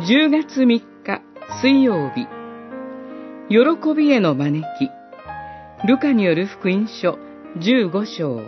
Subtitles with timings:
[0.00, 1.22] 10月3日
[1.60, 2.28] 水曜日、
[3.48, 4.88] 喜びへの招き、
[5.88, 7.18] ルカによる福音書
[7.56, 8.40] 15章。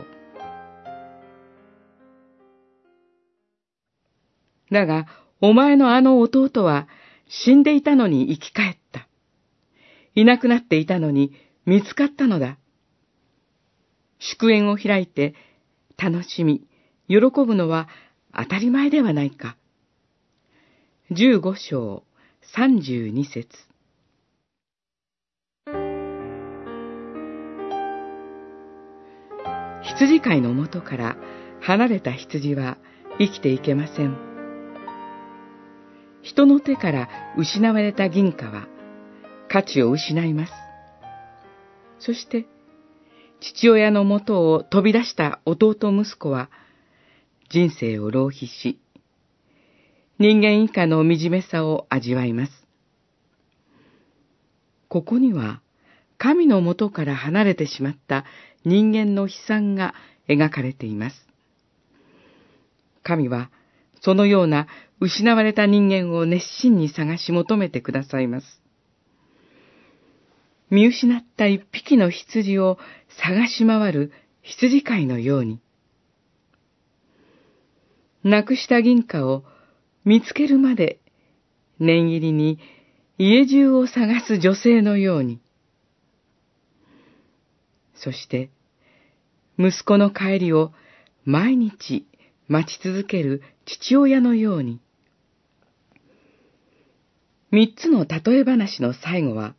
[4.70, 5.06] だが、
[5.40, 6.86] お前のあの弟は
[7.26, 9.08] 死んでいたのに生き返った。
[10.14, 11.32] いなくなっていたのに
[11.66, 12.58] 見つかったのだ。
[14.20, 15.34] 祝宴を開いて
[15.98, 16.62] 楽しみ、
[17.08, 17.88] 喜ぶのは
[18.36, 19.56] 当たり前ではないか。
[21.12, 22.04] 十五章
[22.54, 23.48] 三十二節
[29.98, 31.16] 羊飼いのもとから
[31.60, 32.78] 離れた羊は
[33.18, 34.16] 生きていけません。
[36.22, 38.68] 人の手から失われた銀貨は
[39.48, 40.52] 価値を失います。
[41.98, 42.46] そして、
[43.40, 46.50] 父親のもとを飛び出した弟息子は
[47.48, 48.78] 人生を浪費し、
[50.20, 52.52] 人間以下の惨めさを味わいます。
[54.88, 55.62] ここには、
[56.18, 58.26] 神のもとから離れてしまった
[58.66, 59.94] 人間の悲惨が
[60.28, 61.16] 描かれています。
[63.02, 63.50] 神は、
[64.02, 64.66] そのような
[65.00, 68.46] 失われた人間を熱心に探し求めてくださいます。
[70.68, 72.76] 見失った一匹の羊を
[73.24, 74.12] 探し回る
[74.42, 75.60] 羊飼いのように、
[78.22, 79.44] なくした銀貨を
[80.04, 81.00] 見つけるまで
[81.78, 82.58] 念入りに
[83.18, 85.40] 家中を探す女性のように。
[87.94, 88.50] そして、
[89.58, 90.72] 息子の帰りを
[91.24, 92.06] 毎日
[92.48, 94.80] 待ち続ける父親のように。
[97.50, 99.54] 三つの例え話の最後は、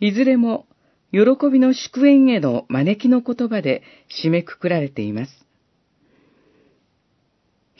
[0.00, 0.66] いずれも
[1.12, 1.20] 喜
[1.50, 3.82] びの祝宴への招きの言葉で
[4.24, 5.45] 締めくくられています。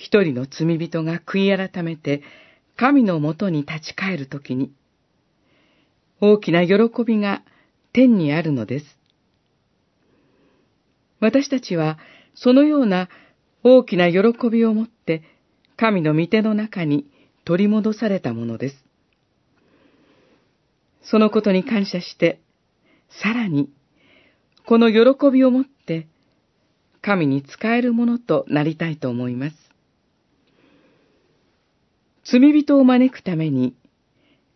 [0.07, 2.22] 一人の罪人が悔い改めて
[2.77, 4.71] 神のもとに立ち返るときに、
[6.21, 6.75] 大きな喜
[7.05, 7.43] びが
[7.93, 8.87] 天にあるのです。
[11.19, 11.99] 私たちは
[12.37, 13.09] そのような
[13.65, 15.25] 大きな喜びを持って
[15.77, 17.11] 神の御手の中に
[17.44, 18.84] 取り戻されたものです。
[21.03, 22.41] そのことに感謝して、
[23.23, 23.71] さらに、
[24.67, 26.06] この喜びを持って、
[27.03, 29.66] 神に仕えるものとなりたいと思います。
[32.31, 33.75] 罪人を招くために、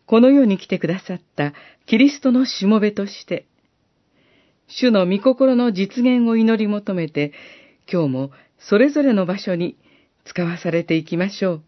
[0.05, 1.53] この世に来てくださった
[1.85, 3.47] キリストのしもべとして、
[4.67, 7.33] 主の御心の実現を祈り求めて、
[7.91, 9.77] 今日もそれぞれの場所に
[10.25, 11.63] 使わされていきましょう。